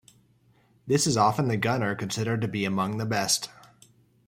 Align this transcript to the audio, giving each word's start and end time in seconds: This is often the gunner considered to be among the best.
This 0.87 1.05
is 1.05 1.15
often 1.15 1.47
the 1.47 1.57
gunner 1.57 1.93
considered 1.93 2.41
to 2.41 2.47
be 2.47 2.65
among 2.65 2.97
the 2.97 3.05
best. 3.05 3.51